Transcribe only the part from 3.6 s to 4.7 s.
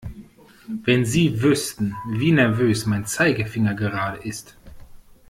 gerade ist!